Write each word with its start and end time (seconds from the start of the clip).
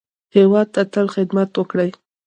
هېواد 0.35 0.67
ته 0.75 0.81
تل 0.93 1.07
خدمت 1.15 1.49
وکړئ 1.55 1.89